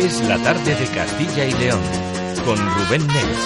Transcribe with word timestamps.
Es 0.00 0.26
la 0.26 0.38
tarde 0.38 0.74
de 0.74 0.86
Castilla 0.86 1.44
y 1.44 1.52
León 1.52 1.80
con 2.46 2.56
Rubén 2.56 3.06
Negro. 3.06 3.38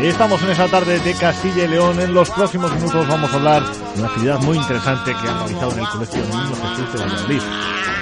Estamos 0.00 0.42
en 0.42 0.48
esa 0.48 0.66
tarde 0.68 0.98
de 0.98 1.12
Castilla 1.12 1.64
y 1.64 1.68
León. 1.68 2.00
En 2.00 2.14
los 2.14 2.30
próximos 2.30 2.72
minutos 2.72 3.06
vamos 3.06 3.30
a 3.30 3.36
hablar 3.36 3.62
de 3.70 4.00
una 4.00 4.08
actividad 4.08 4.40
muy 4.40 4.56
interesante 4.56 5.12
que 5.12 5.28
han 5.28 5.40
realizado 5.40 5.72
en 5.72 5.78
el 5.80 5.88
Colegio 5.88 6.22
Niño 6.24 6.54
Jesús 6.54 6.92
de 6.94 6.98
Valladolid. 7.00 7.42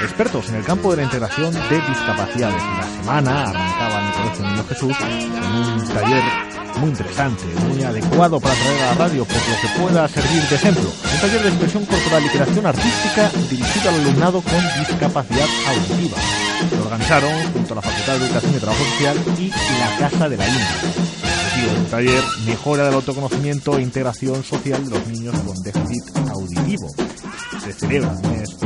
Expertos 0.05 0.49
en 0.49 0.55
el 0.55 0.65
campo 0.65 0.93
de 0.93 0.99
la 0.99 1.03
integración 1.03 1.53
de 1.53 1.81
discapacidades. 1.89 2.63
La 2.63 2.87
semana 3.01 3.43
arrancaba 3.51 4.01
en 4.01 4.07
el 4.07 4.13
Colegio 4.13 4.47
Niño 4.47 4.65
Jesús 4.69 4.97
con 4.97 5.11
un 5.11 5.89
taller 5.89 6.64
muy 6.79 6.91
interesante, 6.91 7.45
muy 7.69 7.83
adecuado 7.83 8.41
para 8.41 8.55
traer 8.55 8.83
a 8.83 8.87
la 8.87 8.95
radio, 8.95 9.25
por 9.25 9.37
lo 9.37 9.61
que 9.61 9.81
pueda 9.81 10.09
servir 10.09 10.43
de 10.49 10.57
ejemplo. 10.57 10.85
Un 10.85 11.21
taller 11.21 11.43
de 11.43 11.49
expresión 11.49 11.87
corporal 11.87 12.25
y 12.25 12.29
creación 12.29 12.67
artística 12.67 13.31
dirigido 13.51 13.89
al 13.89 13.95
alumnado 14.01 14.43
con 14.43 14.61
discapacidad 14.79 15.49
auditiva. 15.69 16.17
Lo 16.77 16.85
organizaron 16.85 17.53
junto 17.53 17.73
a 17.73 17.77
la 17.77 17.83
Facultad 17.83 18.19
de 18.19 18.27
Educación 18.27 18.55
y 18.55 18.59
Trabajo 18.59 18.85
Social 18.85 19.17
y 19.39 19.51
la 19.51 20.09
Casa 20.09 20.29
de 20.29 20.37
la 20.37 20.47
India 20.47 21.05
el 21.65 21.87
taller 21.87 22.23
mejora 22.47 22.85
del 22.85 22.95
autoconocimiento 22.95 23.79
e 23.79 23.83
integración 23.83 24.43
social 24.43 24.85
de 24.85 24.91
los 24.91 25.07
niños 25.07 25.35
con 25.41 25.63
déficit 25.63 26.05
auditivo. 26.31 26.89
Se 27.65 27.73
celebra 27.73 28.15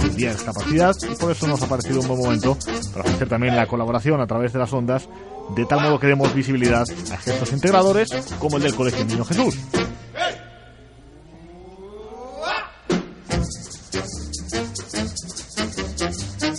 el 0.03 0.17
Día 0.17 0.29
de 0.31 0.35
Discapacidad 0.35 0.95
y 1.11 1.15
por 1.15 1.31
eso 1.31 1.47
nos 1.47 1.63
ha 1.63 1.69
parecido 1.69 2.01
un 2.01 2.09
buen 2.09 2.21
momento 2.21 2.59
para 2.93 3.05
ofrecer 3.05 3.29
también 3.29 3.55
la 3.55 3.67
colaboración 3.67 4.21
a 4.21 4.27
través 4.27 4.53
de 4.53 4.59
las 4.59 4.73
ondas, 4.73 5.09
de 5.55 5.65
tal 5.67 5.81
modo 5.81 6.01
que 6.01 6.09
demos 6.09 6.35
visibilidad 6.35 6.85
a 7.13 7.17
gestos 7.17 7.53
integradores 7.53 8.09
como 8.41 8.57
el 8.57 8.65
del 8.65 8.75
Colegio 8.75 9.05
Niño 9.05 9.25
Jesús. 9.25 9.57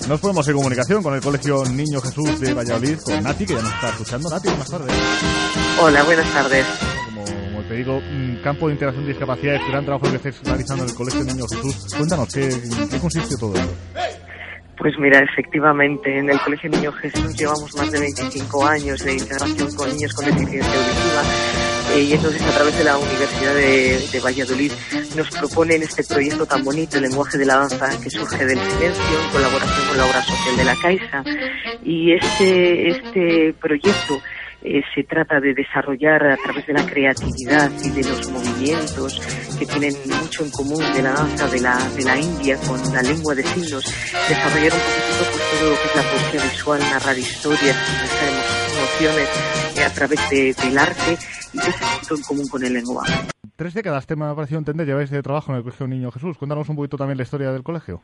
Nos 0.08 0.20
ponemos 0.22 0.48
en 0.48 0.56
comunicación 0.56 1.04
con 1.04 1.14
el 1.14 1.22
Colegio 1.22 1.64
Niño 1.66 2.02
Jesús 2.02 2.40
de 2.40 2.54
Valladolid, 2.54 2.98
con 3.00 3.22
Nati, 3.22 3.46
que 3.46 3.54
ya 3.54 3.62
nos 3.62 3.74
está 3.74 3.90
escuchando. 3.90 4.30
Nati, 4.30 4.48
buenas 4.48 4.68
tardes. 4.68 4.96
Hola, 5.80 6.04
buenas 6.04 6.34
tardes. 6.34 6.66
Digo, 7.80 8.02
campo 8.44 8.68
de 8.68 8.74
integración 8.74 9.06
de 9.06 9.12
discapacidades, 9.12 9.62
gran 9.70 9.86
trabajo 9.86 10.12
que 10.12 10.18
estés 10.18 10.44
realizando 10.44 10.84
en 10.84 10.90
el 10.90 10.96
Colegio 10.98 11.24
Niño 11.24 11.46
Jesús. 11.48 11.96
Cuéntanos, 11.96 12.28
¿qué, 12.34 12.50
qué 12.92 13.00
consiste 13.00 13.38
todo 13.40 13.56
esto? 13.56 13.74
Pues 14.78 15.00
mira, 15.00 15.20
efectivamente, 15.20 16.20
en 16.20 16.30
el 16.30 16.38
Colegio 16.42 16.70
Niño 16.72 16.92
Jesús 16.92 17.38
llevamos 17.38 17.74
más 17.78 17.90
de 17.90 18.02
25 18.02 18.66
años 18.66 19.00
de 19.06 19.14
integración 19.14 19.74
con 19.76 19.90
niños 19.92 20.14
con 20.14 20.26
deficiencia 20.26 20.74
auditiva 20.74 21.24
eh, 21.96 22.04
y 22.04 22.14
entonces 22.14 22.42
a 22.42 22.52
través 22.52 22.78
de 22.78 22.84
la 22.84 22.98
Universidad 22.98 23.56
de, 23.56 24.20
Valladolid 24.24 24.72
nos 25.16 25.30
proponen 25.32 25.82
este 25.82 26.04
proyecto 26.04 26.46
tan 26.46 26.66
bonito, 26.66 26.98
el 26.98 27.04
lenguaje 27.04 27.38
de 27.38 27.46
la 27.46 27.60
danza 27.60 27.90
que 28.04 28.10
surge 28.10 28.46
del 28.46 28.60
silencio 28.60 29.22
en 29.24 29.32
colaboración 29.32 29.88
con 29.88 29.98
la 29.98 30.06
obra 30.06 30.22
social 30.22 30.58
de 30.58 30.64
la 30.66 30.76
Caixa 30.82 31.24
y 31.82 32.12
este, 32.12 32.90
este 32.90 33.54
proyecto 33.54 34.20
eh, 34.62 34.82
se 34.94 35.04
trata 35.04 35.40
de 35.40 35.54
desarrollar 35.54 36.26
a 36.26 36.38
través 36.38 36.68
de 36.68 36.74
la 36.74 36.86
creatividad 36.86 37.72
y 37.84 37.90
de 37.90 38.04
los 38.04 38.30
movimientos 38.32 39.20
que 39.58 39.66
tienen 39.66 39.94
mucho 40.22 40.44
en 40.44 40.52
común 40.52 40.84
de 40.94 41.02
la 41.02 41.14
danza 41.14 41.48
de 41.48 41.62
la, 41.62 41.78
de 41.96 42.04
la 42.04 42.20
India 42.20 42.58
con 42.68 42.80
la 42.94 43.02
lengua 43.02 43.36
de 43.36 43.44
signos, 43.44 43.86
desarrollar 44.28 44.74
un 44.74 44.80
poquito 44.80 45.24
pues, 45.32 45.60
todo 45.60 45.70
lo 45.70 45.76
que 45.76 45.88
es 45.88 45.96
la 45.96 46.04
poesía 46.04 46.44
visual, 46.52 46.80
narrar 46.80 47.18
historias, 47.18 47.78
emociones 48.76 49.30
eh, 49.78 49.84
a 49.84 49.94
través 49.94 50.30
del 50.30 50.78
arte 50.78 51.18
y 51.54 51.60
que 51.60 51.70
es 51.70 52.12
en 52.12 52.22
común 52.24 52.48
con 52.48 52.64
el 52.64 52.74
lenguaje. 52.74 53.14
Tres 53.56 53.74
décadas, 53.74 54.08
te 54.08 54.16
me 54.16 54.26
ha 54.26 54.36
parecido 54.36 54.60
entender, 54.60 54.88
lleváis 54.88 55.10
de 55.10 55.22
trabajo 55.22 55.52
en 55.52 55.58
el 55.58 55.64
Colegio 55.64 55.88
Niño 55.88 56.12
Jesús. 56.12 56.38
Cuéntanos 56.38 56.70
un 56.70 56.76
poquito 56.76 56.98
también 56.98 57.18
la 57.18 57.24
historia 57.24 57.52
del 57.52 57.64
colegio. 57.64 58.02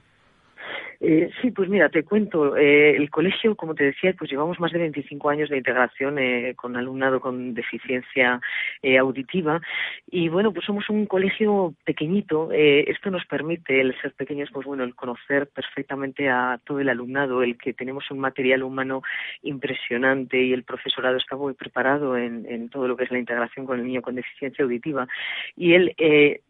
Eh, 0.99 1.29
sí, 1.41 1.51
pues 1.51 1.69
mira, 1.69 1.89
te 1.89 2.03
cuento. 2.03 2.55
Eh, 2.55 2.95
el 2.95 3.09
colegio, 3.09 3.55
como 3.55 3.75
te 3.75 3.85
decía, 3.85 4.13
pues 4.17 4.29
llevamos 4.31 4.59
más 4.59 4.71
de 4.71 4.79
25 4.79 5.29
años 5.29 5.49
de 5.49 5.57
integración 5.57 6.17
eh, 6.19 6.53
con 6.55 6.75
alumnado 6.77 7.19
con 7.19 7.53
deficiencia 7.53 8.39
eh, 8.81 8.97
auditiva 8.97 9.61
y 10.09 10.29
bueno, 10.29 10.53
pues 10.53 10.65
somos 10.65 10.89
un 10.89 11.05
colegio 11.05 11.73
pequeñito. 11.83 12.51
Eh, 12.51 12.85
esto 12.89 13.11
nos 13.11 13.25
permite, 13.25 13.81
el 13.81 13.99
ser 14.01 14.13
pequeños, 14.13 14.49
pues 14.51 14.65
bueno, 14.65 14.83
el 14.83 14.95
conocer 14.95 15.47
perfectamente 15.47 16.29
a 16.29 16.59
todo 16.63 16.79
el 16.79 16.89
alumnado, 16.89 17.43
el 17.43 17.57
que 17.57 17.73
tenemos 17.73 18.09
un 18.11 18.19
material 18.19 18.63
humano 18.63 19.01
impresionante 19.43 20.41
y 20.41 20.53
el 20.53 20.63
profesorado 20.63 21.17
está 21.17 21.35
muy 21.35 21.53
preparado 21.53 22.17
en, 22.17 22.45
en 22.47 22.69
todo 22.69 22.87
lo 22.87 22.95
que 22.95 23.03
es 23.03 23.11
la 23.11 23.19
integración 23.19 23.65
con 23.65 23.79
el 23.79 23.85
niño 23.85 24.01
con 24.01 24.15
deficiencia 24.15 24.63
auditiva 24.63 25.07
y 25.55 25.73
el 25.73 25.95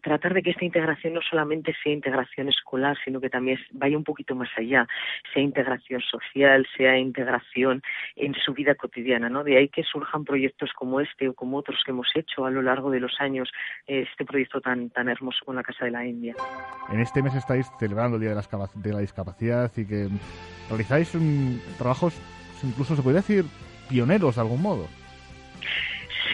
tratar 0.02 0.34
de 0.34 0.44
que 0.44 0.52
esta 0.52 0.66
integración 0.66 1.14
no 1.14 1.22
solamente 1.22 1.76
sea 1.84 1.94
integración 1.94 2.50
escolar, 2.50 2.98
sino 3.04 3.20
que 3.20 3.30
también 3.30 3.60
vaya 3.72 3.98
un 3.98 4.04
poquito 4.04 4.35
más 4.36 4.50
allá, 4.58 4.88
sea 5.34 5.42
integración 5.42 6.02
social, 6.02 6.68
sea 6.78 6.98
integración 6.98 7.82
en 8.16 8.34
su 8.36 8.54
vida 8.54 8.76
cotidiana, 8.76 9.30
¿no? 9.30 9.44
De 9.44 9.58
ahí 9.58 9.70
que 9.70 9.84
surjan 9.84 10.24
proyectos 10.26 10.72
como 10.74 11.00
este 11.00 11.30
o 11.30 11.34
como 11.34 11.58
otros 11.58 11.82
que 11.86 11.92
hemos 11.92 12.08
hecho 12.16 12.46
a 12.46 12.52
lo 12.52 12.62
largo 12.62 12.92
de 12.92 13.00
los 13.00 13.20
años, 13.20 13.50
eh, 13.88 14.06
este 14.10 14.26
proyecto 14.26 14.62
tan, 14.62 14.90
tan 14.90 15.10
hermoso 15.10 15.44
con 15.46 15.56
la 15.56 15.64
Casa 15.64 15.86
de 15.86 15.92
la 15.92 16.06
India. 16.06 16.36
En 16.92 17.00
este 17.00 17.22
mes 17.24 17.34
estáis 17.36 17.70
celebrando 17.80 18.16
el 18.18 18.22
Día 18.22 18.30
de 18.30 18.92
la, 18.92 19.00
Discapacidad 19.00 19.72
y 19.76 19.86
que 19.86 20.10
realizáis 20.70 21.12
trabajos, 21.78 22.20
incluso 22.64 22.96
se 22.96 23.02
podría 23.02 23.22
decir, 23.22 23.46
pioneros 23.90 24.36
de 24.36 24.42
algún 24.42 24.62
modo. 24.62 24.88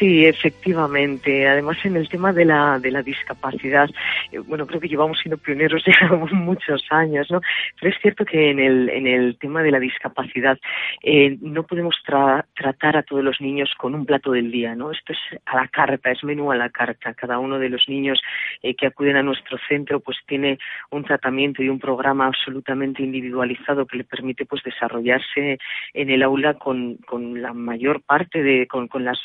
Sí, 0.02 0.26
efectivamente. 0.26 1.48
Además, 1.48 1.78
en 1.84 1.96
el 1.96 2.10
tema 2.10 2.34
de 2.34 2.44
la, 2.44 2.80
de 2.80 2.90
la 2.90 3.04
discapacidad, 3.04 3.88
eh, 4.32 4.40
bueno, 4.40 4.66
creo 4.66 4.82
que 4.82 4.88
llevamos 4.88 5.20
siendo 5.20 5.38
pioneros 5.38 5.84
ya 5.86 6.08
muchos 6.32 6.84
años, 6.90 7.30
¿no? 7.30 7.40
Pero 7.80 7.94
es 7.94 8.02
cierto 8.02 8.26
que 8.26 8.50
en 8.50 8.60
el, 8.60 8.90
en 8.90 9.06
el 9.06 9.38
tema 9.38 9.62
de 9.62 9.70
la 9.70 9.80
discapacidad 9.80 10.58
eh, 11.04 11.38
no 11.42 11.68
podemos 11.68 11.96
tratar 12.04 12.98
a 12.98 13.04
todos 13.04 13.24
los 13.24 13.40
niños 13.42 13.76
con 13.78 13.94
un 13.94 14.08
plato 14.08 14.32
del 14.32 14.50
día, 14.50 14.74
¿no? 14.74 14.90
Esto 14.90 15.14
es 15.14 15.20
a 15.46 15.58
la 15.58 15.68
carta, 15.68 16.10
es 16.10 16.24
menú 16.24 16.52
a 16.52 16.56
la 16.56 16.72
carta. 16.72 17.14
Cada 17.14 17.38
uno 17.38 17.60
de 17.60 17.70
los 17.70 17.88
niños 17.88 18.20
eh, 18.64 18.74
que 18.74 18.88
acuden 18.88 19.18
a 19.18 19.22
nuestro 19.22 19.60
centro 19.70 20.00
pues 20.00 20.18
tiene 20.26 20.58
un 20.90 21.04
tratamiento 21.04 21.62
y 21.62 21.70
un 21.70 21.80
programa 21.80 22.26
absolutamente 22.26 23.04
individualizado 23.04 23.86
que 23.86 23.98
le 23.98 24.04
permite 24.04 24.48
pues 24.48 24.64
desarrollarse 24.64 25.60
en 25.94 26.10
el 26.10 26.24
aula 26.24 26.56
con, 26.56 26.96
con 27.06 27.40
la 27.40 27.54
mayor 27.54 28.02
parte 28.02 28.42
de, 28.42 28.66
con, 28.66 28.88
con 28.88 29.06
las 29.06 29.20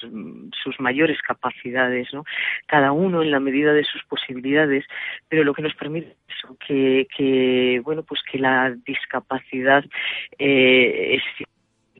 sus 0.66 0.80
mayores 0.80 1.22
capacidades, 1.22 2.12
¿no? 2.12 2.24
Cada 2.66 2.90
uno 2.90 3.22
en 3.22 3.30
la 3.30 3.38
medida 3.38 3.72
de 3.72 3.84
sus 3.84 4.02
posibilidades, 4.04 4.84
pero 5.28 5.44
lo 5.44 5.54
que 5.54 5.62
nos 5.62 5.74
permite 5.74 6.16
eso, 6.28 6.56
que, 6.66 7.06
que 7.16 7.80
bueno, 7.84 8.02
pues 8.02 8.20
que 8.30 8.38
la 8.38 8.74
discapacidad 8.84 9.84
eh, 10.38 11.20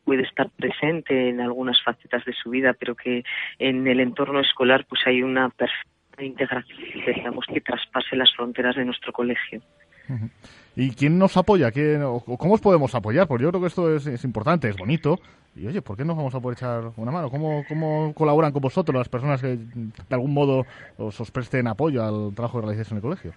puede 0.05 0.23
estar 0.23 0.51
presente 0.51 1.29
en 1.29 1.41
algunas 1.41 1.81
facetas 1.83 2.25
de 2.25 2.33
su 2.33 2.51
vida, 2.51 2.75
pero 2.75 2.97
que 2.97 3.23
en 3.61 3.87
el 3.87 4.01
entorno 4.01 4.41
escolar 4.41 4.85
pues 4.89 5.01
hay 5.07 5.23
una 5.23 5.49
perfecta 5.51 6.25
integración, 6.25 6.79
digamos, 7.15 7.47
que 7.47 7.61
traspase 7.61 8.17
las 8.17 8.33
fronteras 8.35 8.75
de 8.75 8.85
nuestro 8.85 9.13
colegio. 9.13 9.63
¿Y 10.77 10.91
quién 10.91 11.19
nos 11.19 11.37
apoya? 11.37 11.71
¿Quién, 11.71 12.03
¿Cómo 12.03 12.55
os 12.55 12.61
podemos 12.61 12.95
apoyar? 12.95 13.27
Porque 13.27 13.45
yo 13.45 13.51
creo 13.51 13.61
que 13.61 13.69
esto 13.69 13.97
es, 13.97 14.25
importante, 14.25 14.69
es 14.69 14.77
bonito. 14.77 15.19
Y 15.55 15.67
oye, 15.67 15.81
¿por 15.81 15.97
qué 15.97 16.05
no 16.05 16.15
vamos 16.15 16.35
a 16.35 16.41
poder 16.41 16.59
echar 16.59 16.93
una 16.97 17.11
mano? 17.11 17.31
¿Cómo, 17.31 17.65
¿Cómo 17.67 18.13
colaboran 18.15 18.53
con 18.53 18.61
vosotros 18.61 18.95
las 18.95 19.09
personas 19.09 19.41
que 19.41 19.57
de 19.57 19.93
algún 20.11 20.35
modo 20.35 20.67
os, 20.99 21.19
os 21.19 21.31
presten 21.31 21.67
apoyo 21.67 22.05
al 22.05 22.35
trabajo 22.35 22.61
que 22.61 22.67
realizáis 22.67 22.91
en 22.91 22.97
el 22.99 23.03
colegio? 23.03 23.33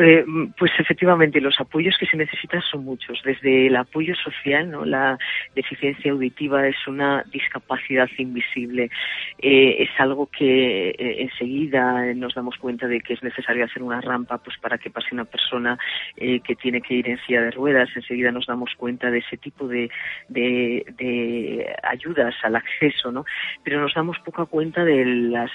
Eh, 0.00 0.24
pues 0.58 0.72
efectivamente, 0.78 1.40
los 1.40 1.60
apoyos 1.60 1.96
que 1.98 2.06
se 2.06 2.16
necesitan 2.16 2.62
son 2.62 2.84
muchos. 2.84 3.20
Desde 3.24 3.68
el 3.68 3.76
apoyo 3.76 4.14
social, 4.16 4.70
¿no? 4.70 4.84
la 4.84 5.18
deficiencia 5.54 6.10
auditiva 6.10 6.66
es 6.66 6.76
una 6.88 7.24
discapacidad 7.30 8.08
invisible. 8.18 8.90
Eh, 9.38 9.76
es 9.84 9.90
algo 9.98 10.26
que 10.26 10.90
eh, 10.90 11.22
enseguida 11.22 12.12
nos 12.14 12.34
damos 12.34 12.56
cuenta 12.58 12.88
de 12.88 13.00
que 13.00 13.14
es 13.14 13.22
necesario 13.22 13.64
hacer 13.64 13.82
una 13.82 14.00
rampa 14.00 14.38
pues 14.38 14.58
para 14.58 14.78
que 14.78 14.90
pase 14.90 15.08
una 15.12 15.24
persona 15.24 15.78
que 16.16 16.56
tiene 16.56 16.80
que 16.80 16.94
ir 16.94 17.08
en 17.08 17.18
silla 17.26 17.42
de 17.42 17.50
ruedas. 17.52 17.88
Enseguida 17.94 18.32
nos 18.32 18.46
damos 18.46 18.74
cuenta 18.76 19.10
de 19.10 19.18
ese 19.18 19.36
tipo 19.36 19.68
de, 19.68 19.90
de, 20.28 21.76
ayudas 21.82 22.34
al 22.42 22.56
acceso, 22.56 23.12
¿no? 23.12 23.24
Pero 23.62 23.80
nos 23.80 23.94
damos 23.94 24.18
poca 24.20 24.44
cuenta 24.46 24.84
de 24.84 25.04
las 25.04 25.50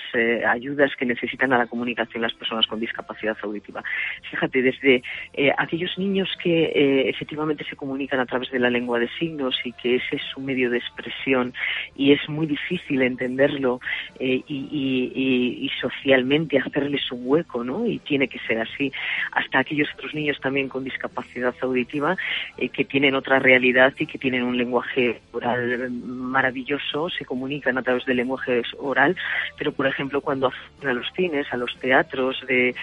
ayudas 0.48 0.96
que 0.96 1.06
necesitan 1.06 1.54
a 1.54 1.58
la 1.58 1.68
comunicación 1.68 2.22
las 2.22 2.34
personas 2.34 2.68
con 2.68 2.80
discapacidad 2.80 3.38
auditiva 3.42 3.84
fíjate, 4.30 4.62
desde 4.62 5.04
eh, 5.34 5.52
aquellos 5.58 5.98
niños 5.98 6.30
que 6.42 6.66
eh, 6.66 7.10
efectivamente 7.10 7.64
se 7.70 7.76
comunican 7.76 8.20
a 8.20 8.26
través 8.26 8.50
de 8.52 8.60
la 8.60 8.70
lengua 8.70 9.00
de 9.00 9.10
signos 9.20 9.56
y 9.64 9.72
que 9.74 9.96
ese 9.96 10.18
es 10.18 10.22
su 10.34 10.40
medio 10.40 10.70
de 10.70 10.78
expresión 10.78 11.54
y 11.96 12.12
es 12.12 12.28
muy 12.30 12.48
difícil 12.48 13.02
entenderlo 13.02 13.80
y, 14.20 14.44
y, 14.48 15.70
socialmente 15.80 16.60
hacerles 16.60 17.10
un 17.12 17.22
hueco, 17.24 17.64
¿no? 17.64 17.86
Y 17.86 18.00
tiene 18.00 18.28
que 18.28 18.40
ser 18.40 18.60
así. 18.60 18.92
Hasta 19.32 19.60
aquellos 19.60 19.88
otros 19.94 20.14
niños 20.14 20.38
también 20.42 20.68
con 20.68 20.84
discapacidad 20.84 21.56
auditiva 21.62 22.18
que 22.74 22.84
tienen 22.84 23.16
otra 23.16 23.40
realidad 23.40 23.94
y 23.98 24.06
que 24.06 24.18
tienen 24.18 24.44
un 24.44 24.58
lenguaje 24.58 25.22
oral 25.32 25.90
maravilloso, 25.92 27.10
se 27.10 27.26
comunican 27.26 27.78
a 27.78 27.84
través 27.84 28.06
del 28.06 28.18
lenguaje 28.18 28.62
oral, 28.78 29.16
pero 29.58 29.72
por 29.72 29.88
ejemplo 29.88 30.22
cuando 30.22 30.52
a 30.88 30.94
los 30.94 31.08
cines, 31.16 31.48
a 31.52 31.58
los 31.58 31.78
teatros 31.80 32.44
de, 32.48 32.76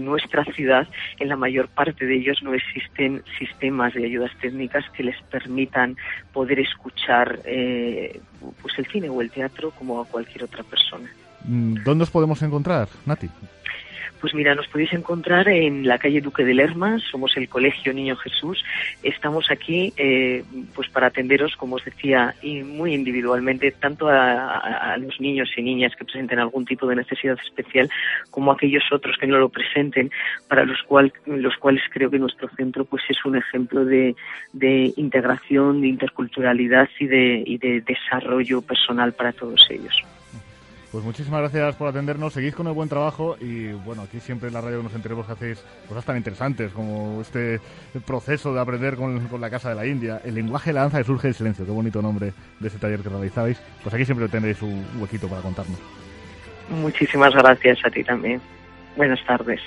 nuestra 0.00 0.44
ciudad, 0.44 0.85
en 1.18 1.28
la 1.28 1.36
mayor 1.36 1.68
parte 1.68 2.06
de 2.06 2.16
ellos 2.16 2.42
no 2.42 2.54
existen 2.54 3.22
sistemas 3.38 3.94
de 3.94 4.04
ayudas 4.04 4.32
técnicas 4.40 4.84
que 4.90 5.02
les 5.02 5.20
permitan 5.24 5.96
poder 6.32 6.60
escuchar 6.60 7.40
eh, 7.44 8.20
pues 8.62 8.78
el 8.78 8.86
cine 8.86 9.08
o 9.08 9.20
el 9.20 9.30
teatro 9.30 9.70
como 9.72 10.00
a 10.00 10.04
cualquier 10.06 10.44
otra 10.44 10.62
persona. 10.62 11.10
Mm, 11.44 11.82
¿Dónde 11.84 12.04
os 12.04 12.10
podemos 12.10 12.42
encontrar, 12.42 12.88
Nati? 13.04 13.28
Pues 14.20 14.34
mira, 14.34 14.54
nos 14.54 14.66
podéis 14.68 14.92
encontrar 14.92 15.48
en 15.48 15.86
la 15.86 15.98
calle 15.98 16.20
Duque 16.20 16.44
de 16.44 16.54
Lerma, 16.54 16.98
somos 17.10 17.36
el 17.36 17.48
Colegio 17.48 17.92
Niño 17.92 18.16
Jesús. 18.16 18.64
Estamos 19.02 19.50
aquí 19.50 19.92
eh, 19.96 20.42
pues 20.74 20.88
para 20.88 21.08
atenderos, 21.08 21.54
como 21.56 21.76
os 21.76 21.84
decía, 21.84 22.34
y 22.40 22.62
muy 22.62 22.94
individualmente, 22.94 23.70
tanto 23.72 24.08
a, 24.08 24.96
los 24.98 25.20
niños 25.20 25.50
y 25.56 25.62
niñas 25.62 25.94
que 25.96 26.04
presenten 26.04 26.38
algún 26.38 26.64
tipo 26.64 26.86
de 26.86 26.96
necesidad 26.96 27.36
especial, 27.44 27.90
como 28.30 28.50
a 28.50 28.54
aquellos 28.54 28.84
otros 28.90 29.16
que 29.18 29.26
no 29.26 29.38
lo 29.38 29.50
presenten, 29.50 30.10
para 30.48 30.64
los, 30.64 30.82
cual, 30.84 31.12
los 31.26 31.56
cuales 31.56 31.82
creo 31.90 32.10
que 32.10 32.18
nuestro 32.18 32.48
centro 32.56 32.84
pues 32.84 33.02
es 33.08 33.22
un 33.24 33.36
ejemplo 33.36 33.84
de, 33.84 34.14
integración, 34.96 35.82
de 35.82 35.88
interculturalidad 35.88 36.88
y 36.98 37.06
de, 37.06 37.42
y 37.46 37.58
de 37.58 37.82
desarrollo 37.82 38.62
personal 38.62 39.12
para 39.12 39.32
todos 39.32 39.66
ellos. 39.70 39.94
Pues 40.96 41.04
muchísimas 41.04 41.40
gracias 41.40 41.76
por 41.76 41.88
atendernos, 41.88 42.32
seguís 42.32 42.54
con 42.54 42.68
el 42.68 42.72
buen 42.72 42.88
trabajo 42.88 43.36
y 43.38 43.66
bueno, 43.72 44.00
aquí 44.00 44.18
siempre 44.18 44.48
en 44.48 44.54
la 44.54 44.62
radio 44.62 44.82
nos 44.82 44.94
enteremos 44.94 45.26
que 45.26 45.32
hacéis 45.32 45.62
cosas 45.86 46.06
tan 46.06 46.16
interesantes 46.16 46.72
como 46.72 47.20
este 47.20 47.60
proceso 48.06 48.54
de 48.54 48.60
aprender 48.62 48.96
con, 48.96 49.20
la 49.38 49.50
Casa 49.50 49.68
de 49.68 49.74
la 49.74 49.86
India, 49.86 50.22
el 50.24 50.34
lenguaje 50.34 50.70
de 50.70 50.74
la 50.74 50.80
danza 50.80 50.96
de 50.96 51.04
surge 51.04 51.28
el 51.28 51.34
silencio, 51.34 51.66
qué 51.66 51.70
bonito 51.70 52.00
nombre 52.00 52.32
de 52.58 52.68
ese 52.68 52.78
taller 52.78 53.00
que 53.00 53.10
realizáis, 53.10 53.60
pues 53.82 53.94
aquí 53.94 54.06
siempre 54.06 54.26
tendréis 54.30 54.62
un 54.62 54.86
huequito 54.98 55.28
para 55.28 55.42
contarnos. 55.42 55.78
Muchísimas 56.70 57.34
gracias 57.34 57.78
a 57.84 57.90
ti 57.90 58.02
también. 58.02 58.40
Buenas 58.96 59.22
tardes. 59.26 59.60